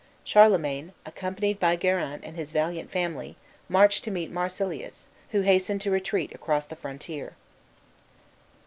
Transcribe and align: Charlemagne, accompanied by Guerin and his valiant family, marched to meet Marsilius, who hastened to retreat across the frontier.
Charlemagne, 0.23 0.93
accompanied 1.05 1.59
by 1.59 1.75
Guerin 1.75 2.21
and 2.23 2.35
his 2.35 2.51
valiant 2.51 2.89
family, 2.91 3.35
marched 3.69 4.03
to 4.05 4.09
meet 4.09 4.31
Marsilius, 4.31 5.09
who 5.29 5.41
hastened 5.41 5.81
to 5.81 5.91
retreat 5.91 6.33
across 6.33 6.65
the 6.65 6.75
frontier. 6.75 7.33